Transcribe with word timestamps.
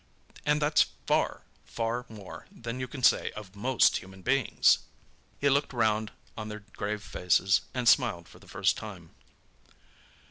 And 0.47 0.59
that's 0.59 0.87
far, 1.05 1.43
far 1.63 2.07
more 2.09 2.47
than 2.51 2.79
you 2.79 2.87
can 2.87 3.03
say 3.03 3.29
of 3.33 3.55
most 3.55 3.97
human 3.97 4.23
beings!" 4.23 4.79
He 5.37 5.47
looked 5.47 5.73
round 5.73 6.11
on 6.35 6.49
their 6.49 6.63
grave 6.75 7.03
faces, 7.03 7.61
and 7.75 7.87
smiled 7.87 8.27
for 8.27 8.39
the 8.39 8.47
first 8.47 8.77
time. 8.77 9.11